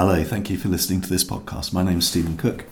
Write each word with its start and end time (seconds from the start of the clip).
Hello, 0.00 0.22
thank 0.22 0.48
you 0.48 0.56
for 0.56 0.68
listening 0.68 1.00
to 1.00 1.08
this 1.08 1.24
podcast. 1.24 1.72
My 1.72 1.82
name 1.82 1.98
is 1.98 2.06
Stephen 2.06 2.36
Cook, 2.36 2.66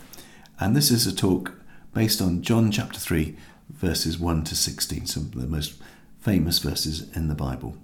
and 0.60 0.76
this 0.76 0.92
is 0.92 1.08
a 1.08 1.12
talk 1.12 1.54
based 1.92 2.22
on 2.22 2.40
John 2.40 2.70
chapter 2.70 3.00
3, 3.00 3.36
verses 3.68 4.16
1 4.16 4.44
to 4.44 4.54
16, 4.54 5.06
some 5.06 5.24
of 5.24 5.34
the 5.34 5.48
most 5.48 5.74
famous 6.20 6.60
verses 6.60 7.10
in 7.16 7.26
the 7.26 7.34
Bible. 7.34 7.76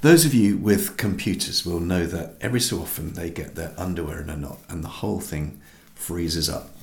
Those 0.00 0.24
of 0.24 0.32
you 0.32 0.56
with 0.56 0.96
computers 0.96 1.66
will 1.66 1.78
know 1.78 2.06
that 2.06 2.36
every 2.40 2.58
so 2.58 2.78
often 2.78 3.12
they 3.12 3.28
get 3.28 3.54
their 3.54 3.74
underwear 3.76 4.22
in 4.22 4.30
a 4.30 4.36
knot 4.38 4.60
and 4.70 4.82
the 4.82 4.88
whole 4.88 5.20
thing 5.20 5.60
freezes 5.94 6.48
up. 6.48 6.74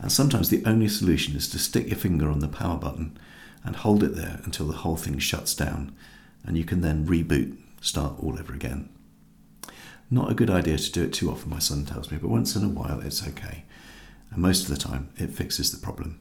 And 0.00 0.12
sometimes 0.12 0.50
the 0.50 0.62
only 0.66 0.88
solution 0.88 1.34
is 1.34 1.48
to 1.48 1.58
stick 1.58 1.88
your 1.88 1.96
finger 1.96 2.28
on 2.30 2.40
the 2.40 2.46
power 2.46 2.76
button 2.76 3.18
and 3.64 3.76
hold 3.76 4.02
it 4.02 4.14
there 4.14 4.42
until 4.44 4.66
the 4.66 4.76
whole 4.76 4.96
thing 4.96 5.18
shuts 5.18 5.54
down, 5.54 5.96
and 6.44 6.58
you 6.58 6.64
can 6.64 6.82
then 6.82 7.06
reboot, 7.06 7.56
start 7.80 8.22
all 8.22 8.38
over 8.38 8.52
again. 8.52 8.90
Not 10.10 10.30
a 10.30 10.34
good 10.34 10.50
idea 10.50 10.76
to 10.76 10.92
do 10.92 11.04
it 11.04 11.12
too 11.12 11.30
often, 11.30 11.50
my 11.50 11.60
son 11.60 11.86
tells 11.86 12.10
me, 12.10 12.18
but 12.18 12.30
once 12.30 12.56
in 12.56 12.64
a 12.64 12.68
while 12.68 13.00
it's 13.00 13.26
okay. 13.26 13.64
And 14.30 14.42
most 14.42 14.62
of 14.62 14.68
the 14.68 14.76
time 14.76 15.10
it 15.16 15.30
fixes 15.30 15.70
the 15.70 15.84
problem. 15.84 16.18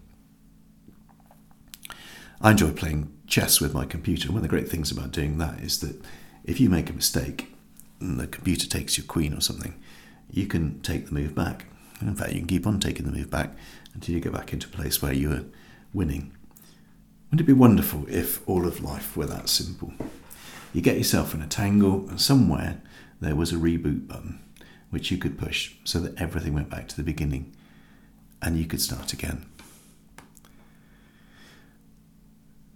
I 2.41 2.51
enjoy 2.51 2.71
playing 2.71 3.11
chess 3.27 3.59
with 3.59 3.73
my 3.73 3.85
computer. 3.85 4.29
One 4.29 4.37
of 4.37 4.43
the 4.43 4.47
great 4.47 4.69
things 4.69 4.91
about 4.91 5.11
doing 5.11 5.39
that 5.39 5.59
is 5.59 5.79
that 5.79 5.99
if 6.43 6.59
you 6.59 6.69
make 6.69 6.89
a 6.89 6.93
mistake 6.93 7.53
and 7.99 8.19
the 8.19 8.27
computer 8.27 8.67
takes 8.67 8.97
your 8.97 9.07
queen 9.07 9.33
or 9.33 9.41
something, 9.41 9.73
you 10.31 10.45
can 10.45 10.79
take 10.81 11.07
the 11.07 11.13
move 11.13 11.35
back. 11.35 11.65
in 11.99 12.15
fact, 12.15 12.31
you 12.31 12.39
can 12.39 12.47
keep 12.47 12.67
on 12.67 12.79
taking 12.79 13.05
the 13.05 13.11
move 13.11 13.29
back 13.29 13.55
until 13.93 14.15
you 14.15 14.21
get 14.21 14.33
back 14.33 14.53
into 14.53 14.67
a 14.67 14.71
place 14.71 15.01
where 15.01 15.13
you 15.13 15.31
are 15.31 15.43
winning. 15.93 16.31
Wouldn't 17.25 17.41
it 17.41 17.47
be 17.47 17.53
wonderful 17.53 18.05
if 18.07 18.47
all 18.47 18.65
of 18.65 18.83
life 18.83 19.17
were 19.17 19.25
that 19.25 19.49
simple? 19.49 19.93
You 20.73 20.81
get 20.81 20.97
yourself 20.97 21.33
in 21.33 21.41
a 21.41 21.47
tangle, 21.47 22.07
and 22.09 22.21
somewhere 22.21 22.81
there 23.19 23.35
was 23.35 23.51
a 23.51 23.57
reboot 23.57 24.07
button 24.07 24.39
which 24.89 25.11
you 25.11 25.17
could 25.17 25.37
push 25.37 25.73
so 25.83 25.99
that 25.99 26.19
everything 26.19 26.53
went 26.53 26.69
back 26.69 26.87
to 26.87 26.95
the 26.95 27.03
beginning 27.03 27.53
and 28.41 28.57
you 28.57 28.65
could 28.65 28.81
start 28.81 29.13
again. 29.13 29.45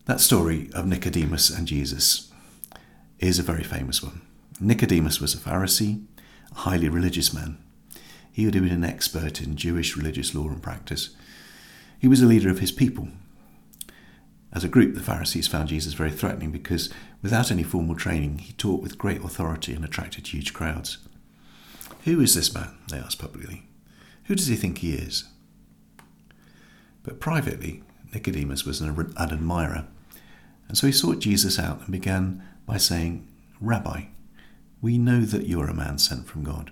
That 0.06 0.20
story 0.20 0.70
of 0.74 0.86
Nicodemus 0.86 1.50
and 1.50 1.68
Jesus 1.68 2.32
is 3.20 3.40
a 3.40 3.44
very 3.44 3.64
famous 3.64 4.04
one. 4.04 4.22
Nicodemus 4.60 5.22
was 5.22 5.34
a 5.34 5.38
Pharisee, 5.38 6.04
a 6.52 6.56
highly 6.56 6.90
religious 6.90 7.34
man. 7.34 7.58
He 8.32 8.46
would 8.46 8.54
have 8.56 8.64
been 8.64 8.74
an 8.74 8.84
expert 8.84 9.42
in 9.42 9.56
Jewish 9.56 9.96
religious 9.96 10.36
law 10.36 10.48
and 10.48 10.62
practice. 10.62 11.16
He 11.98 12.08
was 12.08 12.22
a 12.22 12.26
leader 12.26 12.50
of 12.50 12.60
his 12.60 12.72
people. 12.72 13.08
As 14.54 14.64
a 14.64 14.70
group, 14.70 14.94
the 14.94 15.02
Pharisees 15.02 15.48
found 15.48 15.70
Jesus 15.70 15.94
very 15.94 16.12
threatening 16.12 16.52
because, 16.52 16.90
without 17.24 17.52
any 17.52 17.64
formal 17.64 17.96
training, 17.96 18.38
he 18.38 18.54
taught 18.54 18.84
with 18.84 19.00
great 19.00 19.24
authority 19.24 19.74
and 19.74 19.84
attracted 19.84 20.28
huge 20.28 20.54
crowds. 20.54 21.00
Who 22.06 22.22
is 22.22 22.36
this 22.36 22.54
man? 22.54 22.78
They 22.90 23.00
asked 23.00 23.20
publicly. 23.20 23.64
Who 24.26 24.36
does 24.36 24.48
he 24.48 24.56
think 24.56 24.78
he 24.78 24.94
is? 24.94 25.26
But 27.02 27.20
privately, 27.20 27.84
Nicodemus 28.14 28.64
was 28.64 28.80
an, 28.80 28.90
an 29.18 29.32
admirer, 29.32 29.88
and 30.68 30.78
so 30.78 30.88
he 30.88 30.94
sought 30.94 31.20
Jesus 31.20 31.58
out 31.58 31.80
and 31.82 31.92
began 31.92 32.44
by 32.66 32.78
saying, 32.78 33.28
Rabbi, 33.60 34.04
we 34.82 34.98
know 34.98 35.22
that 35.22 35.48
you're 35.48 35.68
a 35.68 35.74
man 35.74 35.98
sent 35.98 36.28
from 36.28 36.44
God. 36.44 36.72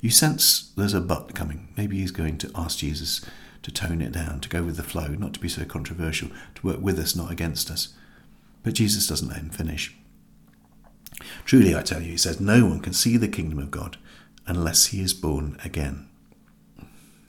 You 0.00 0.10
sense 0.10 0.72
there's 0.76 0.94
a 0.94 1.00
but 1.00 1.34
coming. 1.34 1.68
Maybe 1.76 1.98
he's 1.98 2.10
going 2.12 2.38
to 2.38 2.50
ask 2.54 2.78
Jesus 2.78 3.24
to 3.62 3.70
tone 3.70 4.00
it 4.00 4.12
down, 4.12 4.40
to 4.40 4.48
go 4.48 4.62
with 4.62 4.76
the 4.76 4.82
flow, 4.82 5.08
not 5.08 5.34
to 5.34 5.40
be 5.40 5.48
so 5.48 5.64
controversial, 5.64 6.28
to 6.54 6.66
work 6.66 6.80
with 6.80 6.98
us, 6.98 7.14
not 7.14 7.30
against 7.30 7.70
us. 7.70 7.94
But 8.62 8.74
Jesus 8.74 9.06
doesn't 9.06 9.28
let 9.28 9.38
him 9.38 9.50
finish. 9.50 9.94
Truly, 11.44 11.74
I 11.74 11.82
tell 11.82 12.02
you, 12.02 12.12
he 12.12 12.16
says, 12.16 12.40
no 12.40 12.64
one 12.66 12.80
can 12.80 12.92
see 12.92 13.16
the 13.16 13.28
kingdom 13.28 13.58
of 13.58 13.70
God 13.70 13.98
unless 14.46 14.86
he 14.86 15.00
is 15.00 15.14
born 15.14 15.58
again. 15.64 16.08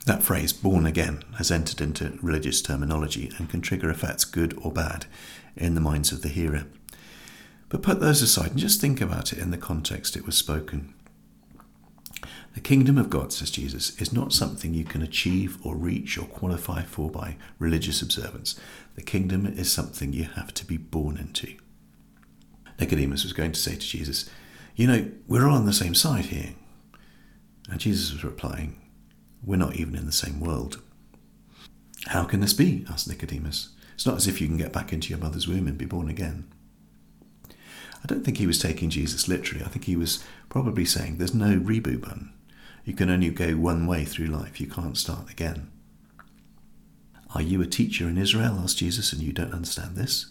That 0.06 0.22
phrase, 0.22 0.52
born 0.52 0.86
again, 0.86 1.22
has 1.38 1.50
entered 1.50 1.80
into 1.80 2.18
religious 2.22 2.60
terminology 2.60 3.30
and 3.38 3.48
can 3.48 3.60
trigger 3.60 3.90
effects, 3.90 4.24
good 4.24 4.58
or 4.60 4.72
bad, 4.72 5.06
in 5.56 5.74
the 5.74 5.80
minds 5.80 6.10
of 6.10 6.22
the 6.22 6.28
hearer. 6.28 6.64
But 7.68 7.82
put 7.82 8.00
those 8.00 8.20
aside 8.20 8.50
and 8.50 8.58
just 8.58 8.80
think 8.80 9.00
about 9.00 9.32
it 9.32 9.38
in 9.38 9.50
the 9.50 9.58
context 9.58 10.16
it 10.16 10.26
was 10.26 10.36
spoken. 10.36 10.94
The 12.54 12.60
kingdom 12.60 12.98
of 12.98 13.08
God, 13.08 13.32
says 13.32 13.50
Jesus, 13.50 13.98
is 14.00 14.12
not 14.12 14.32
something 14.32 14.74
you 14.74 14.84
can 14.84 15.00
achieve 15.00 15.58
or 15.64 15.74
reach 15.74 16.18
or 16.18 16.26
qualify 16.26 16.82
for 16.82 17.10
by 17.10 17.36
religious 17.58 18.02
observance. 18.02 18.60
The 18.94 19.02
kingdom 19.02 19.46
is 19.46 19.72
something 19.72 20.12
you 20.12 20.24
have 20.24 20.52
to 20.54 20.66
be 20.66 20.76
born 20.76 21.16
into. 21.16 21.56
Nicodemus 22.78 23.22
was 23.22 23.32
going 23.32 23.52
to 23.52 23.60
say 23.60 23.74
to 23.74 23.80
Jesus, 23.80 24.28
You 24.76 24.86
know, 24.86 25.10
we're 25.26 25.48
all 25.48 25.56
on 25.56 25.66
the 25.66 25.72
same 25.72 25.94
side 25.94 26.26
here. 26.26 26.50
And 27.70 27.80
Jesus 27.80 28.12
was 28.12 28.24
replying, 28.24 28.78
We're 29.42 29.56
not 29.56 29.76
even 29.76 29.94
in 29.94 30.04
the 30.04 30.12
same 30.12 30.38
world. 30.38 30.82
How 32.08 32.24
can 32.24 32.40
this 32.40 32.52
be? 32.52 32.84
asked 32.90 33.08
Nicodemus. 33.08 33.70
It's 33.94 34.06
not 34.06 34.16
as 34.16 34.26
if 34.26 34.40
you 34.40 34.46
can 34.48 34.56
get 34.58 34.72
back 34.72 34.92
into 34.92 35.08
your 35.10 35.18
mother's 35.18 35.48
womb 35.48 35.66
and 35.68 35.78
be 35.78 35.84
born 35.84 36.10
again. 36.10 36.52
I 37.48 38.06
don't 38.06 38.24
think 38.24 38.38
he 38.38 38.46
was 38.46 38.58
taking 38.58 38.90
Jesus 38.90 39.28
literally. 39.28 39.64
I 39.64 39.68
think 39.68 39.84
he 39.84 39.96
was 39.96 40.24
probably 40.48 40.84
saying 40.84 41.16
there's 41.18 41.34
no 41.34 41.56
reboot 41.58 42.00
button. 42.00 42.32
You 42.84 42.94
can 42.94 43.10
only 43.10 43.30
go 43.30 43.52
one 43.52 43.86
way 43.86 44.04
through 44.04 44.26
life, 44.26 44.60
you 44.60 44.66
can't 44.66 44.96
start 44.96 45.30
again. 45.30 45.70
Are 47.34 47.42
you 47.42 47.62
a 47.62 47.66
teacher 47.66 48.08
in 48.08 48.18
Israel? 48.18 48.60
asked 48.62 48.78
Jesus, 48.78 49.12
and 49.12 49.22
you 49.22 49.32
don't 49.32 49.54
understand 49.54 49.96
this? 49.96 50.26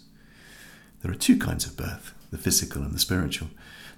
There 1.00 1.10
are 1.10 1.16
two 1.16 1.38
kinds 1.38 1.66
of 1.66 1.76
birth 1.76 2.14
the 2.30 2.38
physical 2.38 2.82
and 2.82 2.94
the 2.94 2.98
spiritual. 2.98 3.48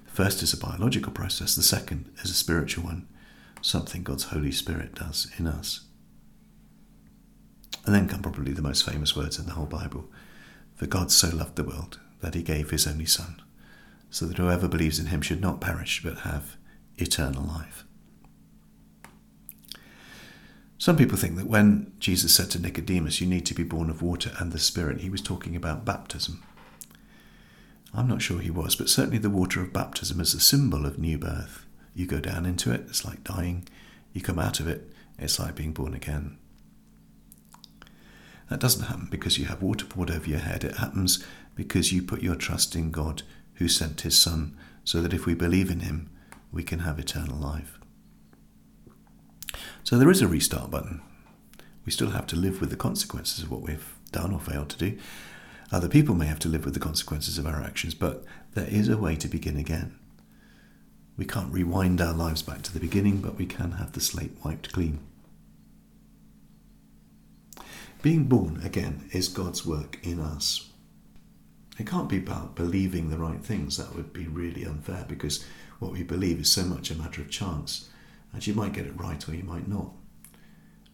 The 0.05 0.11
first 0.11 0.43
is 0.43 0.53
a 0.53 0.57
biological 0.57 1.13
process, 1.13 1.55
the 1.55 1.63
second 1.63 2.11
is 2.21 2.29
a 2.29 2.33
spiritual 2.33 2.83
one, 2.83 3.07
something 3.61 4.03
God's 4.03 4.25
Holy 4.25 4.51
Spirit 4.51 4.95
does 4.95 5.31
in 5.37 5.47
us. 5.47 5.85
And 7.85 7.95
then 7.95 8.09
come 8.09 8.21
probably 8.21 8.51
the 8.51 8.61
most 8.61 8.85
famous 8.85 9.15
words 9.15 9.39
in 9.39 9.45
the 9.45 9.53
whole 9.53 9.67
Bible 9.67 10.09
For 10.75 10.85
God 10.85 11.11
so 11.11 11.33
loved 11.33 11.55
the 11.55 11.63
world 11.63 11.99
that 12.19 12.33
he 12.33 12.43
gave 12.43 12.71
his 12.71 12.87
only 12.87 13.05
Son, 13.05 13.41
so 14.09 14.25
that 14.25 14.37
whoever 14.37 14.67
believes 14.67 14.99
in 14.99 15.07
him 15.07 15.21
should 15.21 15.39
not 15.39 15.61
perish 15.61 16.01
but 16.03 16.19
have 16.19 16.57
eternal 16.97 17.43
life. 17.43 17.85
Some 20.77 20.97
people 20.97 21.17
think 21.17 21.37
that 21.37 21.47
when 21.47 21.93
Jesus 21.99 22.35
said 22.35 22.51
to 22.51 22.59
Nicodemus, 22.59 23.21
You 23.21 23.27
need 23.27 23.45
to 23.45 23.53
be 23.53 23.63
born 23.63 23.89
of 23.89 24.01
water 24.01 24.31
and 24.39 24.51
the 24.51 24.59
Spirit, 24.59 25.01
he 25.01 25.09
was 25.09 25.21
talking 25.21 25.55
about 25.55 25.85
baptism. 25.85 26.43
I'm 27.93 28.07
not 28.07 28.21
sure 28.21 28.39
he 28.39 28.51
was, 28.51 28.75
but 28.75 28.89
certainly 28.89 29.17
the 29.17 29.29
water 29.29 29.61
of 29.61 29.71
baptism 29.71 30.19
is 30.19 30.33
a 30.33 30.39
symbol 30.39 30.85
of 30.85 30.99
new 30.99 31.17
birth. 31.17 31.65
You 31.93 32.05
go 32.05 32.19
down 32.19 32.45
into 32.45 32.73
it, 32.73 32.81
it's 32.89 33.05
like 33.05 33.23
dying. 33.23 33.67
You 34.11 34.21
come 34.21 34.37
out 34.37 34.59
of 34.59 34.67
it, 34.67 34.91
it's 35.17 35.39
like 35.39 35.55
being 35.55 35.71
born 35.71 35.93
again. 35.93 36.37
That 38.49 38.59
doesn't 38.59 38.87
happen 38.87 39.07
because 39.09 39.37
you 39.37 39.45
have 39.45 39.61
water 39.61 39.85
poured 39.85 40.11
over 40.11 40.29
your 40.29 40.39
head. 40.39 40.65
It 40.65 40.75
happens 40.75 41.23
because 41.55 41.93
you 41.93 42.01
put 42.01 42.21
your 42.21 42.35
trust 42.35 42.75
in 42.75 42.91
God 42.91 43.23
who 43.55 43.69
sent 43.69 44.01
his 44.01 44.21
Son, 44.21 44.57
so 44.83 45.01
that 45.01 45.13
if 45.13 45.25
we 45.25 45.33
believe 45.33 45.71
in 45.71 45.79
him, 45.79 46.09
we 46.51 46.61
can 46.61 46.79
have 46.79 46.99
eternal 46.99 47.37
life. 47.37 47.79
So 49.85 49.99
there 49.99 50.09
is 50.09 50.23
a 50.23 50.27
restart 50.27 50.71
button. 50.71 50.99
We 51.85 51.91
still 51.91 52.09
have 52.09 52.25
to 52.27 52.35
live 52.35 52.59
with 52.59 52.71
the 52.71 52.75
consequences 52.75 53.43
of 53.43 53.51
what 53.51 53.61
we've 53.61 53.93
done 54.11 54.33
or 54.33 54.39
failed 54.39 54.69
to 54.69 54.77
do. 54.79 54.97
Other 55.71 55.87
people 55.87 56.15
may 56.15 56.25
have 56.25 56.39
to 56.39 56.49
live 56.49 56.65
with 56.65 56.73
the 56.73 56.79
consequences 56.79 57.37
of 57.37 57.45
our 57.45 57.61
actions, 57.61 57.93
but 57.93 58.23
there 58.55 58.67
is 58.67 58.89
a 58.89 58.97
way 58.97 59.15
to 59.15 59.27
begin 59.27 59.57
again. 59.57 59.95
We 61.17 61.25
can't 61.25 61.53
rewind 61.53 62.01
our 62.01 62.13
lives 62.13 62.41
back 62.41 62.63
to 62.63 62.73
the 62.73 62.79
beginning, 62.79 63.17
but 63.17 63.37
we 63.37 63.45
can 63.45 63.73
have 63.73 63.91
the 63.91 64.01
slate 64.01 64.35
wiped 64.43 64.73
clean. 64.73 65.01
Being 68.01 68.23
born 68.23 68.61
again 68.63 69.07
is 69.11 69.27
God's 69.27 69.67
work 69.67 69.99
in 70.01 70.19
us. 70.19 70.67
It 71.77 71.85
can't 71.85 72.09
be 72.09 72.17
about 72.17 72.55
believing 72.55 73.11
the 73.11 73.19
right 73.19 73.43
things. 73.43 73.77
That 73.77 73.95
would 73.95 74.13
be 74.13 74.25
really 74.25 74.65
unfair 74.65 75.05
because 75.07 75.45
what 75.77 75.91
we 75.91 76.01
believe 76.01 76.39
is 76.39 76.51
so 76.51 76.63
much 76.63 76.89
a 76.89 76.95
matter 76.95 77.21
of 77.21 77.29
chance. 77.29 77.89
And 78.35 78.45
you 78.45 78.53
might 78.53 78.73
get 78.73 78.85
it 78.85 78.99
right 78.99 79.29
or 79.29 79.33
you 79.33 79.43
might 79.43 79.65
not. 79.65 79.91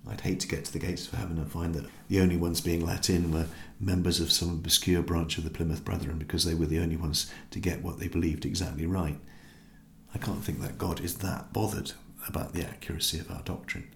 I'd 0.07 0.21
hate 0.21 0.39
to 0.41 0.47
get 0.47 0.63
to 0.65 0.71
the 0.71 0.77
gates 0.77 1.07
of 1.07 1.17
heaven 1.17 1.39
and 1.39 1.51
find 1.51 1.73
that 1.73 1.89
the 2.07 2.21
only 2.21 2.37
ones 2.37 2.61
being 2.61 2.85
let 2.85 3.09
in 3.09 3.31
were 3.31 3.47
members 3.79 4.19
of 4.19 4.31
some 4.31 4.49
obscure 4.51 5.01
branch 5.01 5.39
of 5.39 5.43
the 5.43 5.49
Plymouth 5.49 5.83
Brethren 5.83 6.19
because 6.19 6.45
they 6.45 6.53
were 6.53 6.67
the 6.67 6.77
only 6.77 6.97
ones 6.97 7.31
to 7.49 7.59
get 7.59 7.81
what 7.81 7.97
they 7.97 8.07
believed 8.07 8.45
exactly 8.45 8.85
right. 8.85 9.19
I 10.13 10.19
can't 10.19 10.43
think 10.43 10.61
that 10.61 10.77
God 10.77 10.99
is 10.99 11.15
that 11.17 11.51
bothered 11.51 11.93
about 12.27 12.53
the 12.53 12.63
accuracy 12.63 13.17
of 13.17 13.31
our 13.31 13.41
doctrine. 13.41 13.89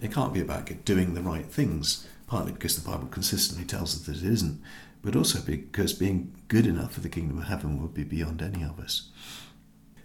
It 0.00 0.12
can't 0.12 0.34
be 0.34 0.40
about 0.40 0.84
doing 0.84 1.14
the 1.14 1.22
right 1.22 1.46
things, 1.46 2.08
partly 2.26 2.50
because 2.50 2.74
the 2.74 2.90
Bible 2.90 3.06
consistently 3.06 3.64
tells 3.64 3.94
us 3.94 4.02
that 4.06 4.16
it 4.16 4.32
isn't, 4.32 4.60
but 5.00 5.14
also 5.14 5.40
because 5.40 5.92
being 5.92 6.34
good 6.48 6.66
enough 6.66 6.94
for 6.94 7.00
the 7.00 7.08
kingdom 7.08 7.38
of 7.38 7.44
heaven 7.44 7.80
would 7.80 7.94
be 7.94 8.02
beyond 8.02 8.42
any 8.42 8.64
of 8.64 8.80
us. 8.80 9.10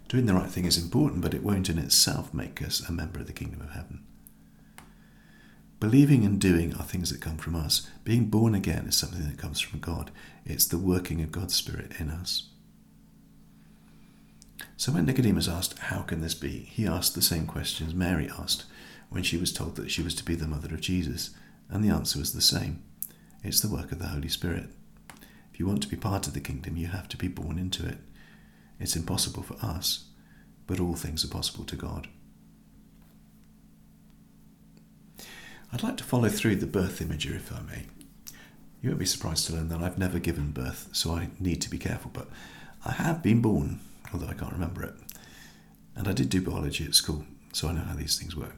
Doing 0.09 0.25
the 0.25 0.33
right 0.33 0.49
thing 0.49 0.65
is 0.65 0.77
important, 0.77 1.21
but 1.21 1.35
it 1.35 1.43
won't 1.43 1.69
in 1.69 1.77
itself 1.77 2.33
make 2.33 2.61
us 2.61 2.81
a 2.81 2.91
member 2.91 3.19
of 3.19 3.27
the 3.27 3.33
kingdom 3.33 3.61
of 3.61 3.69
heaven. 3.69 4.03
Believing 5.79 6.25
and 6.25 6.41
doing 6.41 6.73
are 6.73 6.83
things 6.83 7.11
that 7.11 7.21
come 7.21 7.37
from 7.37 7.55
us. 7.55 7.87
Being 8.03 8.25
born 8.25 8.53
again 8.53 8.85
is 8.87 8.95
something 8.95 9.25
that 9.29 9.37
comes 9.37 9.61
from 9.61 9.79
God. 9.79 10.11
It's 10.45 10.65
the 10.65 10.79
working 10.79 11.21
of 11.21 11.31
God's 11.31 11.55
Spirit 11.55 11.93
in 11.99 12.09
us. 12.09 12.49
So 14.75 14.91
when 14.91 15.05
Nicodemus 15.05 15.47
asked, 15.47 15.77
How 15.77 16.01
can 16.01 16.21
this 16.21 16.33
be? 16.33 16.69
he 16.71 16.87
asked 16.87 17.13
the 17.13 17.21
same 17.21 17.45
questions 17.45 17.93
Mary 17.93 18.29
asked 18.39 18.65
when 19.09 19.23
she 19.23 19.37
was 19.37 19.53
told 19.53 19.75
that 19.75 19.91
she 19.91 20.01
was 20.01 20.15
to 20.15 20.25
be 20.25 20.35
the 20.35 20.47
mother 20.47 20.73
of 20.73 20.81
Jesus, 20.81 21.29
and 21.69 21.83
the 21.83 21.93
answer 21.93 22.19
was 22.19 22.33
the 22.33 22.41
same 22.41 22.81
it's 23.43 23.61
the 23.61 23.69
work 23.69 23.91
of 23.91 23.99
the 23.99 24.07
Holy 24.07 24.27
Spirit. 24.27 24.65
If 25.53 25.59
you 25.59 25.67
want 25.67 25.81
to 25.83 25.87
be 25.87 25.95
part 25.95 26.27
of 26.27 26.33
the 26.33 26.41
kingdom, 26.41 26.75
you 26.75 26.87
have 26.87 27.07
to 27.09 27.17
be 27.17 27.29
born 27.29 27.57
into 27.57 27.87
it. 27.87 27.99
It's 28.79 28.95
impossible 28.95 29.43
for 29.43 29.57
us, 29.61 30.05
but 30.67 30.79
all 30.79 30.95
things 30.95 31.25
are 31.25 31.29
possible 31.29 31.65
to 31.65 31.75
God. 31.75 32.07
I'd 35.71 35.83
like 35.83 35.97
to 35.97 36.03
follow 36.03 36.29
through 36.29 36.55
the 36.55 36.65
birth 36.65 37.01
imagery, 37.01 37.35
if 37.35 37.53
I 37.53 37.61
may. 37.61 37.85
You 38.81 38.89
won't 38.89 38.99
be 38.99 39.05
surprised 39.05 39.45
to 39.47 39.53
learn 39.53 39.67
that 39.69 39.81
I've 39.81 39.97
never 39.97 40.17
given 40.17 40.51
birth, 40.51 40.89
so 40.93 41.11
I 41.11 41.29
need 41.39 41.61
to 41.61 41.69
be 41.69 41.77
careful, 41.77 42.11
but 42.13 42.27
I 42.85 42.93
have 42.93 43.21
been 43.21 43.41
born, 43.41 43.81
although 44.13 44.27
I 44.27 44.33
can't 44.33 44.53
remember 44.53 44.83
it. 44.83 44.95
And 45.95 46.07
I 46.07 46.13
did 46.13 46.29
do 46.29 46.41
biology 46.41 46.85
at 46.85 46.95
school, 46.95 47.25
so 47.51 47.67
I 47.67 47.73
know 47.73 47.81
how 47.81 47.95
these 47.95 48.17
things 48.17 48.35
work. 48.35 48.55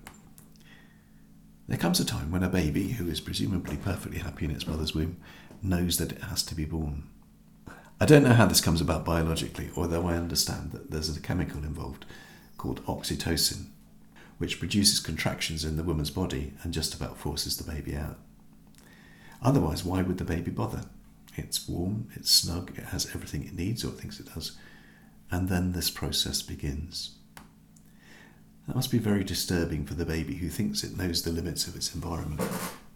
There 1.67 1.77
comes 1.77 2.00
a 2.00 2.06
time 2.06 2.31
when 2.31 2.44
a 2.44 2.50
baby, 2.50 2.89
who 2.89 3.07
is 3.07 3.19
presumably 3.19 3.77
perfectly 3.77 4.19
happy 4.19 4.45
in 4.45 4.51
its 4.51 4.67
mother's 4.67 4.94
womb, 4.94 5.17
knows 5.63 5.97
that 5.97 6.12
it 6.12 6.21
has 6.24 6.44
to 6.44 6.56
be 6.56 6.65
born. 6.65 7.03
I 8.01 8.06
don't 8.06 8.24
know 8.24 8.33
how 8.33 8.48
this 8.48 8.62
comes 8.62 8.81
about 8.81 9.06
biologically, 9.06 9.69
although 9.77 10.07
I 10.07 10.15
understand 10.15 10.71
that 10.71 10.89
there's 10.89 11.15
a 11.15 11.21
chemical 11.21 11.59
involved 11.59 12.03
called 12.57 12.83
oxytocin, 12.88 13.68
which 14.39 14.57
produces 14.57 15.00
contractions 15.00 15.63
in 15.63 15.77
the 15.77 15.83
woman's 15.83 16.09
body 16.09 16.53
and 16.63 16.74
just 16.74 16.95
about 16.95 17.19
forces 17.19 17.57
the 17.57 17.71
baby 17.71 17.95
out. 17.95 18.18
Otherwise, 19.44 19.86
why 19.86 20.01
would 20.01 20.18
the 20.18 20.24
baby 20.24 20.50
bother? 20.50 20.86
It's 21.36 21.69
warm, 21.69 22.07
it's 22.15 22.31
snug, 22.31 22.75
it 22.75 22.86
has 22.86 23.06
everything 23.13 23.44
it 23.44 23.53
needs 23.53 23.86
or 23.86 23.92
thinks 23.92 24.19
it 24.19 24.33
does, 24.33 24.57
and 25.30 25.48
then 25.48 25.74
this 25.74 25.92
process 25.92 26.42
begins. 26.42 27.18
That 28.65 28.75
must 28.75 28.89
be 28.89 28.98
very 28.98 29.24
disturbing 29.24 29.86
for 29.86 29.94
the 29.94 30.06
baby 30.06 30.38
who 30.38 30.50
thinks 30.50 30.83
it 30.83 30.98
knows 30.98 31.21
the 31.21 31.30
limits 31.30 31.68
of 31.68 31.75
its 31.75 31.94
environment 31.94 32.42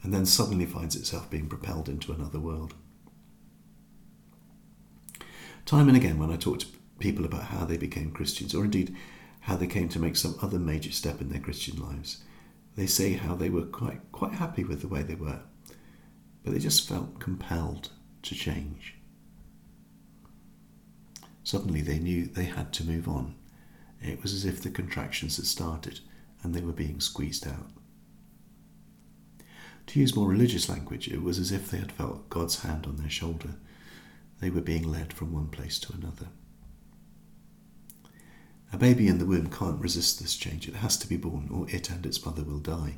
and 0.01 0.11
then 0.11 0.25
suddenly 0.25 0.65
finds 0.65 0.95
itself 0.95 1.29
being 1.29 1.47
propelled 1.47 1.89
into 1.89 2.11
another 2.11 2.39
world. 2.39 2.73
Time 5.65 5.87
and 5.87 5.97
again, 5.97 6.19
when 6.19 6.31
I 6.31 6.37
talk 6.37 6.59
to 6.59 6.67
people 6.99 7.25
about 7.25 7.45
how 7.45 7.65
they 7.65 7.77
became 7.77 8.11
Christians, 8.11 8.53
or 8.53 8.65
indeed 8.65 8.95
how 9.41 9.55
they 9.55 9.65
came 9.65 9.89
to 9.89 9.99
make 9.99 10.15
some 10.15 10.35
other 10.41 10.59
major 10.59 10.91
step 10.91 11.21
in 11.21 11.29
their 11.29 11.41
Christian 11.41 11.81
lives, 11.81 12.23
they 12.75 12.85
say 12.85 13.13
how 13.13 13.33
they 13.33 13.49
were 13.49 13.65
quite, 13.65 13.99
quite 14.11 14.33
happy 14.33 14.63
with 14.63 14.81
the 14.81 14.87
way 14.87 15.01
they 15.01 15.15
were, 15.15 15.39
but 16.43 16.53
they 16.53 16.59
just 16.59 16.87
felt 16.87 17.19
compelled 17.19 17.89
to 18.21 18.35
change. 18.35 18.95
Suddenly 21.43 21.81
they 21.81 21.99
knew 21.99 22.25
they 22.25 22.45
had 22.45 22.71
to 22.73 22.83
move 22.83 23.07
on. 23.07 23.35
It 24.01 24.21
was 24.21 24.33
as 24.33 24.45
if 24.45 24.61
the 24.61 24.69
contractions 24.69 25.37
had 25.37 25.45
started 25.45 25.99
and 26.43 26.53
they 26.53 26.61
were 26.61 26.73
being 26.73 26.99
squeezed 26.99 27.47
out. 27.47 27.71
To 29.87 29.99
use 29.99 30.15
more 30.15 30.27
religious 30.27 30.69
language, 30.69 31.07
it 31.07 31.23
was 31.23 31.39
as 31.39 31.51
if 31.51 31.69
they 31.69 31.77
had 31.77 31.91
felt 31.91 32.29
God's 32.29 32.61
hand 32.61 32.85
on 32.85 32.97
their 32.97 33.09
shoulder 33.09 33.55
they 34.45 34.51
were 34.51 34.61
being 34.61 34.91
led 34.91 35.11
from 35.11 35.33
one 35.33 35.47
place 35.47 35.79
to 35.79 35.91
another. 35.93 36.27
A 38.71 38.77
baby 38.77 39.07
in 39.07 39.17
the 39.17 39.25
womb 39.25 39.49
can't 39.49 39.81
resist 39.81 40.19
this 40.19 40.35
change. 40.35 40.67
It 40.67 40.75
has 40.75 40.97
to 40.97 41.07
be 41.07 41.17
born, 41.17 41.49
or 41.51 41.67
it 41.67 41.89
and 41.89 42.05
its 42.05 42.23
mother 42.23 42.43
will 42.43 42.59
die. 42.59 42.97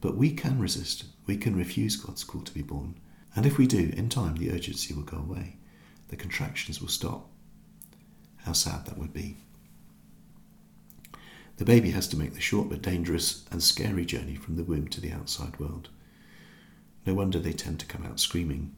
But 0.00 0.16
we 0.16 0.30
can 0.30 0.60
resist. 0.60 1.06
We 1.26 1.36
can 1.38 1.56
refuse 1.56 1.96
God's 1.96 2.22
call 2.22 2.42
to 2.42 2.54
be 2.54 2.62
born. 2.62 3.00
And 3.34 3.46
if 3.46 3.58
we 3.58 3.66
do, 3.66 3.92
in 3.96 4.08
time 4.08 4.36
the 4.36 4.52
urgency 4.52 4.94
will 4.94 5.02
go 5.02 5.16
away. 5.16 5.56
The 6.06 6.14
contractions 6.14 6.80
will 6.80 6.86
stop. 6.86 7.28
How 8.44 8.52
sad 8.52 8.86
that 8.86 8.96
would 8.96 9.12
be. 9.12 9.38
The 11.56 11.64
baby 11.64 11.90
has 11.90 12.06
to 12.08 12.16
make 12.16 12.34
the 12.34 12.40
short 12.40 12.68
but 12.68 12.80
dangerous 12.80 13.44
and 13.50 13.60
scary 13.60 14.04
journey 14.04 14.36
from 14.36 14.54
the 14.54 14.62
womb 14.62 14.86
to 14.90 15.00
the 15.00 15.10
outside 15.10 15.58
world. 15.58 15.88
No 17.04 17.14
wonder 17.14 17.40
they 17.40 17.52
tend 17.54 17.80
to 17.80 17.86
come 17.86 18.06
out 18.06 18.20
screaming 18.20 18.76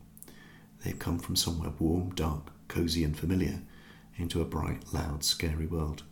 They've 0.84 0.98
come 0.98 1.18
from 1.18 1.36
somewhere 1.36 1.72
warm, 1.78 2.14
dark, 2.14 2.50
cosy, 2.68 3.04
and 3.04 3.16
familiar 3.16 3.62
into 4.16 4.40
a 4.40 4.44
bright, 4.46 4.92
loud, 4.92 5.24
scary 5.24 5.66
world. 5.66 6.02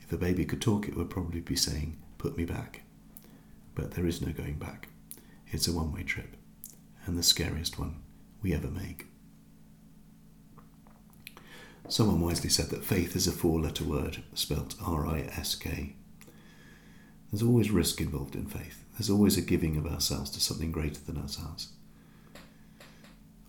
If 0.00 0.12
a 0.12 0.16
baby 0.16 0.44
could 0.44 0.60
talk, 0.60 0.88
it 0.88 0.96
would 0.96 1.10
probably 1.10 1.40
be 1.40 1.56
saying, 1.56 1.98
Put 2.18 2.36
me 2.36 2.44
back. 2.44 2.82
But 3.74 3.92
there 3.92 4.06
is 4.06 4.20
no 4.20 4.32
going 4.32 4.58
back. 4.58 4.88
It's 5.48 5.68
a 5.68 5.72
one 5.72 5.92
way 5.92 6.02
trip, 6.02 6.36
and 7.06 7.16
the 7.16 7.22
scariest 7.22 7.78
one 7.78 7.96
we 8.42 8.52
ever 8.54 8.68
make. 8.68 9.06
Someone 11.88 12.20
wisely 12.20 12.50
said 12.50 12.68
that 12.70 12.84
faith 12.84 13.16
is 13.16 13.26
a 13.26 13.32
four 13.32 13.60
letter 13.60 13.84
word, 13.84 14.22
spelt 14.34 14.74
R 14.84 15.06
I 15.06 15.20
S 15.20 15.54
K. 15.54 15.94
There's 17.30 17.42
always 17.42 17.70
risk 17.70 18.00
involved 18.00 18.34
in 18.34 18.46
faith. 18.46 18.84
There's 18.94 19.10
always 19.10 19.36
a 19.38 19.42
giving 19.42 19.76
of 19.76 19.86
ourselves 19.86 20.30
to 20.30 20.40
something 20.40 20.72
greater 20.72 21.00
than 21.00 21.18
ourselves. 21.18 21.72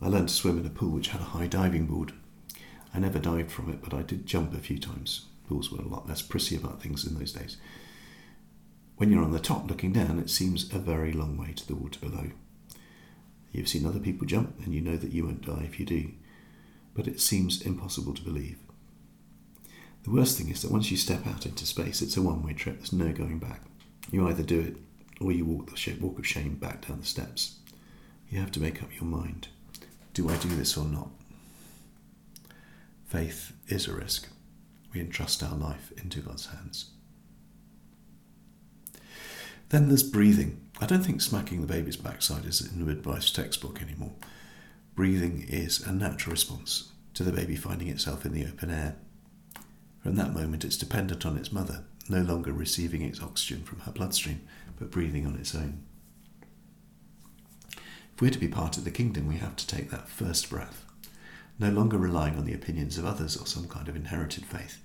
I 0.02 0.08
learned 0.08 0.30
to 0.30 0.34
swim 0.34 0.58
in 0.58 0.66
a 0.66 0.70
pool 0.70 0.92
which 0.92 1.10
had 1.10 1.22
a 1.22 1.26
high 1.26 1.48
diving 1.48 1.86
board. 1.86 2.14
I 2.94 3.00
never 3.00 3.20
dived 3.20 3.52
from 3.52 3.70
it, 3.70 3.82
but 3.82 3.94
I 3.94 4.02
did 4.02 4.26
jump 4.26 4.54
a 4.54 4.60
few 4.60 4.80
times. 4.80 5.26
Pools 5.48 5.72
were 5.72 5.84
a 5.84 5.88
lot 5.88 6.08
less 6.08 6.22
prissy 6.22 6.56
about 6.56 6.82
things 6.82 7.06
in 7.06 7.18
those 7.18 7.34
days. 7.34 7.58
When 8.98 9.12
you're 9.12 9.24
on 9.24 9.32
the 9.32 9.40
top 9.40 9.70
looking 9.70 9.94
down, 9.94 10.20
it 10.20 10.30
seems 10.30 10.74
a 10.74 10.80
very 10.80 11.12
long 11.12 11.38
way 11.38 11.54
to 11.54 11.68
the 11.68 11.76
water 11.76 12.00
below. 12.00 12.32
You've 13.52 13.70
seen 13.70 13.86
other 13.86 14.00
people 14.00 14.28
jump, 14.28 14.60
and 14.64 14.74
you 14.74 14.82
know 14.82 14.98
that 14.98 15.12
you 15.12 15.26
won't 15.26 15.46
die 15.46 15.64
if 15.66 15.80
you 15.80 15.86
do, 15.86 16.12
but 16.94 17.08
it 17.08 17.20
seems 17.20 17.62
impossible 17.62 18.14
to 18.14 18.22
believe. 18.22 18.58
The 20.04 20.12
worst 20.12 20.38
thing 20.38 20.50
is 20.50 20.62
that 20.62 20.72
once 20.72 20.92
you 20.92 20.98
step 20.98 21.28
out 21.28 21.46
into 21.46 21.66
space, 21.66 22.02
it's 22.02 22.18
a 22.18 22.22
one 22.22 22.44
way 22.44 22.54
trip, 22.54 22.78
there's 22.78 22.94
no 22.94 23.12
going 23.12 23.40
back. 23.40 23.62
You 24.12 24.28
either 24.28 24.44
do 24.44 24.60
it 24.60 24.78
or 25.20 25.32
you 25.32 25.46
walk 25.46 25.70
the 25.70 25.98
walk 26.00 26.20
of 26.20 26.28
shame 26.28 26.56
back 26.56 26.88
down 26.88 27.00
the 27.00 27.06
steps. 27.06 27.60
You 28.30 28.40
have 28.40 28.52
to 28.54 28.62
make 28.62 28.82
up 28.82 28.96
your 28.96 29.06
mind. 29.06 29.50
Do 30.14 30.30
I 30.30 30.38
do 30.38 30.50
this 30.50 30.78
or 30.78 30.86
not? 30.86 31.10
Faith 33.08 33.54
is 33.68 33.88
a 33.88 33.94
risk. 33.94 34.28
We 34.94 35.00
entrust 35.00 35.44
our 35.44 35.56
life 35.56 35.92
into 35.98 36.20
God's 36.20 36.48
hands. 36.48 36.92
Then 39.70 39.88
there's 39.88 40.04
breathing. 40.04 40.62
I 40.82 40.86
don't 40.86 41.04
think 41.04 41.22
smacking 41.22 41.62
the 41.62 41.68
baby's 41.68 41.98
backside 41.98 42.46
is 42.46 42.62
in 42.62 42.86
the 42.86 42.92
advice 42.92 43.32
textbook 43.32 43.82
anymore. 43.82 44.14
Breathing 44.96 45.46
is 45.48 45.86
a 45.86 45.92
natural 45.92 46.32
response 46.32 46.92
to 47.14 47.24
the 47.24 47.32
baby 47.32 47.56
finding 47.56 47.88
itself 47.88 48.26
in 48.26 48.34
the 48.34 48.46
open 48.46 48.72
air. 48.72 48.96
From 50.02 50.16
that 50.16 50.34
moment, 50.34 50.66
it's 50.66 50.78
dependent 50.78 51.26
on 51.26 51.38
its 51.38 51.52
mother, 51.52 51.84
no 52.08 52.22
longer 52.22 52.52
receiving 52.52 53.02
its 53.02 53.22
oxygen 53.22 53.64
from 53.64 53.82
her 53.82 53.92
bloodstream, 53.92 54.42
but 54.78 54.92
breathing 54.92 55.28
on 55.28 55.36
its 55.36 55.54
own. 55.54 55.84
If 58.20 58.24
we're 58.24 58.32
to 58.32 58.38
be 58.38 58.50
part 58.50 58.78
of 58.78 58.84
the 58.84 58.92
kingdom, 58.92 59.30
we 59.30 59.38
have 59.38 59.56
to 59.56 59.66
take 59.66 59.92
that 59.92 60.10
first 60.10 60.50
breath, 60.50 60.84
no 61.58 61.70
longer 61.70 61.98
relying 61.98 62.36
on 62.36 62.44
the 62.44 62.54
opinions 62.54 62.98
of 62.98 63.06
others 63.06 63.38
or 63.38 63.46
some 63.46 63.66
kind 63.70 63.88
of 63.88 63.96
inherited 63.96 64.46
faith, 64.46 64.82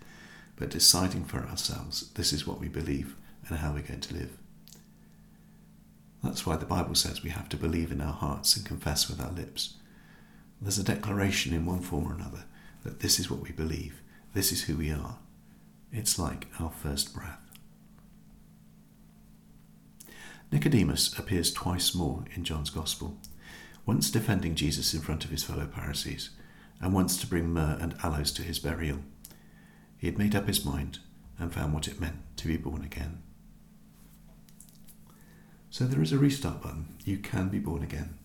but 0.54 0.70
deciding 0.70 1.24
for 1.24 1.40
ourselves 1.40 2.10
this 2.10 2.32
is 2.32 2.46
what 2.46 2.60
we 2.60 2.68
believe 2.68 3.16
and 3.48 3.58
how 3.58 3.72
we're 3.72 3.82
going 3.82 4.02
to 4.02 4.14
live. 4.14 4.38
That's 6.22 6.46
why 6.46 6.54
the 6.54 6.64
Bible 6.64 6.94
says 6.94 7.24
we 7.24 7.30
have 7.30 7.48
to 7.48 7.56
believe 7.56 7.90
in 7.90 8.00
our 8.00 8.12
hearts 8.12 8.56
and 8.56 8.64
confess 8.64 9.10
with 9.10 9.20
our 9.20 9.32
lips. 9.32 9.74
There's 10.60 10.78
a 10.78 10.84
declaration 10.84 11.52
in 11.52 11.66
one 11.66 11.80
form 11.80 12.06
or 12.06 12.14
another 12.14 12.44
that 12.84 13.00
this 13.00 13.18
is 13.18 13.28
what 13.28 13.42
we 13.42 13.50
believe, 13.50 14.00
this 14.32 14.52
is 14.52 14.62
who 14.62 14.76
we 14.76 14.92
are. 14.92 15.18
It's 15.90 16.20
like 16.20 16.46
our 16.60 16.70
first 16.70 17.12
breath. 17.12 17.43
Nicodemus 20.52 21.18
appears 21.18 21.52
twice 21.52 21.94
more 21.94 22.24
in 22.34 22.44
John's 22.44 22.70
Gospel, 22.70 23.16
once 23.86 24.10
defending 24.10 24.54
Jesus 24.54 24.94
in 24.94 25.00
front 25.00 25.24
of 25.24 25.30
his 25.30 25.42
fellow 25.42 25.66
Pharisees, 25.66 26.30
and 26.80 26.92
once 26.92 27.16
to 27.18 27.26
bring 27.26 27.52
myrrh 27.52 27.78
and 27.80 27.96
aloes 28.02 28.32
to 28.32 28.42
his 28.42 28.58
burial. 28.58 28.98
He 29.96 30.06
had 30.06 30.18
made 30.18 30.34
up 30.34 30.46
his 30.46 30.64
mind 30.64 30.98
and 31.38 31.52
found 31.52 31.72
what 31.74 31.88
it 31.88 32.00
meant 32.00 32.16
to 32.36 32.48
be 32.48 32.56
born 32.56 32.84
again. 32.84 33.22
So 35.70 35.84
there 35.84 36.02
is 36.02 36.12
a 36.12 36.18
restart 36.18 36.62
button. 36.62 36.96
You 37.04 37.18
can 37.18 37.48
be 37.48 37.58
born 37.58 37.82
again. 37.82 38.16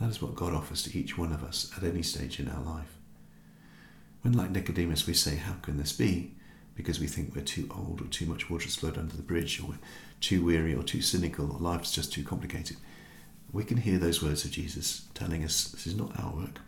That 0.00 0.10
is 0.10 0.20
what 0.20 0.34
God 0.34 0.52
offers 0.52 0.82
to 0.82 0.98
each 0.98 1.16
one 1.16 1.32
of 1.32 1.42
us 1.42 1.72
at 1.76 1.84
any 1.84 2.02
stage 2.02 2.38
in 2.38 2.48
our 2.48 2.62
life. 2.62 2.98
When, 4.20 4.34
like 4.34 4.50
Nicodemus, 4.50 5.06
we 5.06 5.14
say, 5.14 5.36
How 5.36 5.54
can 5.62 5.78
this 5.78 5.92
be? 5.92 6.34
because 6.74 7.00
we 7.00 7.06
think 7.06 7.34
we're 7.34 7.42
too 7.42 7.68
old 7.74 8.00
or 8.00 8.06
too 8.06 8.26
much 8.26 8.48
water 8.48 8.64
has 8.64 8.76
flowed 8.76 8.98
under 8.98 9.16
the 9.16 9.22
bridge 9.22 9.60
or 9.60 9.78
too 10.22 10.44
weary 10.44 10.74
or 10.74 10.82
too 10.82 11.02
cynical 11.02 11.52
or 11.52 11.58
life's 11.58 11.92
just 11.92 12.12
too 12.12 12.24
complicated, 12.24 12.78
we 13.52 13.64
can 13.64 13.76
hear 13.76 13.98
those 13.98 14.22
words 14.22 14.44
of 14.44 14.50
Jesus 14.50 15.08
telling 15.12 15.44
us 15.44 15.64
this 15.64 15.86
is 15.86 15.96
not 15.96 16.18
our 16.18 16.34
work. 16.34 16.60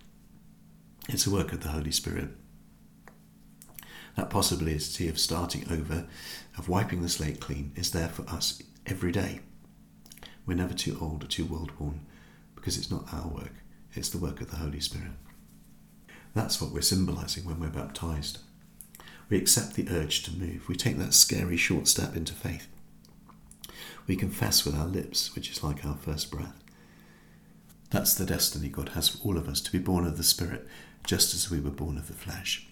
It's 1.08 1.24
the 1.24 1.30
work 1.30 1.52
of 1.52 1.62
the 1.62 1.70
Holy 1.70 1.92
Spirit. 1.92 2.28
That 4.16 4.30
possibility 4.30 5.08
of 5.08 5.18
starting 5.18 5.66
over, 5.70 6.06
of 6.58 6.68
wiping 6.68 7.02
the 7.02 7.08
slate 7.08 7.40
clean, 7.40 7.72
is 7.74 7.90
there 7.90 8.08
for 8.08 8.22
us 8.28 8.62
every 8.86 9.12
day. 9.12 9.40
We're 10.46 10.56
never 10.56 10.74
too 10.74 10.98
old 11.00 11.24
or 11.24 11.26
too 11.26 11.46
world 11.46 11.72
worn 11.78 12.00
because 12.54 12.76
it's 12.76 12.90
not 12.90 13.12
our 13.12 13.28
work, 13.28 13.52
it's 13.94 14.10
the 14.10 14.18
work 14.18 14.40
of 14.40 14.50
the 14.50 14.56
Holy 14.56 14.80
Spirit. 14.80 15.12
That's 16.34 16.60
what 16.60 16.72
we're 16.72 16.82
symbolizing 16.82 17.44
when 17.44 17.60
we're 17.60 17.68
baptized. 17.68 18.38
We 19.28 19.38
accept 19.38 19.74
the 19.74 19.88
urge 19.90 20.22
to 20.24 20.32
move. 20.32 20.68
We 20.68 20.74
take 20.74 20.98
that 20.98 21.14
scary 21.14 21.56
short 21.56 21.88
step 21.88 22.14
into 22.16 22.34
faith. 22.34 22.68
We 24.06 24.16
confess 24.16 24.64
with 24.64 24.74
our 24.74 24.86
lips, 24.86 25.34
which 25.34 25.50
is 25.50 25.62
like 25.62 25.84
our 25.84 25.96
first 25.96 26.30
breath. 26.30 26.62
That's 27.90 28.14
the 28.14 28.26
destiny 28.26 28.68
God 28.68 28.90
has 28.90 29.08
for 29.08 29.18
all 29.26 29.36
of 29.36 29.48
us 29.48 29.60
to 29.62 29.72
be 29.72 29.78
born 29.78 30.06
of 30.06 30.16
the 30.16 30.24
Spirit, 30.24 30.66
just 31.04 31.34
as 31.34 31.50
we 31.50 31.60
were 31.60 31.70
born 31.70 31.96
of 31.96 32.08
the 32.08 32.14
flesh. 32.14 32.66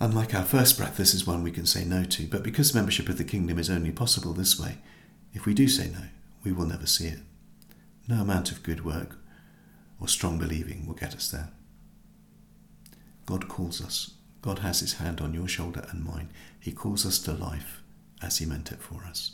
Unlike 0.00 0.34
our 0.34 0.44
first 0.44 0.76
breath, 0.76 0.96
this 0.96 1.14
is 1.14 1.26
one 1.26 1.42
we 1.42 1.50
can 1.50 1.66
say 1.66 1.84
no 1.84 2.04
to, 2.04 2.26
but 2.26 2.42
because 2.42 2.74
membership 2.74 3.08
of 3.08 3.16
the 3.16 3.24
kingdom 3.24 3.58
is 3.58 3.70
only 3.70 3.92
possible 3.92 4.32
this 4.32 4.58
way, 4.58 4.78
if 5.32 5.46
we 5.46 5.54
do 5.54 5.68
say 5.68 5.88
no, 5.88 6.04
we 6.44 6.52
will 6.52 6.66
never 6.66 6.86
see 6.86 7.06
it. 7.06 7.20
No 8.08 8.20
amount 8.20 8.50
of 8.50 8.62
good 8.62 8.84
work 8.84 9.18
or 10.00 10.08
strong 10.08 10.38
believing 10.38 10.86
will 10.86 10.94
get 10.94 11.14
us 11.14 11.30
there. 11.30 11.50
God 13.24 13.48
calls 13.48 13.82
us. 13.82 14.12
God 14.42 14.60
has 14.60 14.80
his 14.80 14.94
hand 14.94 15.20
on 15.20 15.34
your 15.34 15.48
shoulder 15.48 15.86
and 15.90 16.04
mine. 16.04 16.30
He 16.60 16.72
calls 16.72 17.04
us 17.04 17.18
to 17.20 17.32
life 17.32 17.82
as 18.22 18.38
he 18.38 18.46
meant 18.46 18.70
it 18.70 18.80
for 18.80 19.04
us. 19.04 19.32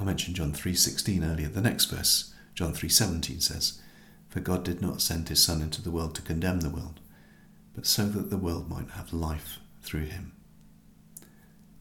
I 0.00 0.04
mentioned 0.04 0.36
John 0.36 0.52
3:16 0.52 1.22
earlier. 1.22 1.48
The 1.48 1.60
next 1.60 1.86
verse, 1.86 2.32
John 2.54 2.74
3:17 2.74 3.40
says, 3.40 3.80
"For 4.28 4.40
God 4.40 4.64
did 4.64 4.80
not 4.80 5.00
send 5.00 5.28
his 5.28 5.42
son 5.42 5.62
into 5.62 5.82
the 5.82 5.90
world 5.90 6.14
to 6.16 6.22
condemn 6.22 6.60
the 6.60 6.70
world, 6.70 7.00
but 7.74 7.86
so 7.86 8.08
that 8.08 8.30
the 8.30 8.38
world 8.38 8.68
might 8.68 8.90
have 8.90 9.12
life 9.12 9.58
through 9.82 10.06
him." 10.06 10.32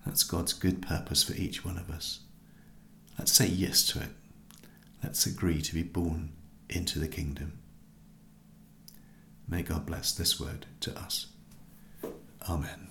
That's 0.06 0.24
God's 0.24 0.53
good 0.53 0.82
purpose 0.82 1.24
for 1.24 1.34
each 1.34 1.63
one 1.63 1.77
of 1.77 1.89
us. 1.89 2.20
Let's 3.18 3.32
say 3.32 3.48
yes 3.48 3.86
to 3.88 4.01
it. 4.01 4.15
Let's 5.03 5.25
agree 5.25 5.62
to 5.62 5.74
be 5.74 5.84
born 5.84 6.34
into 6.70 7.00
the 7.00 7.08
kingdom. 7.08 7.60
May 9.48 9.63
God 9.63 9.86
bless 9.86 10.12
this 10.12 10.39
word 10.39 10.65
to 10.82 10.98
us. 10.98 11.27
Amen. 12.48 12.90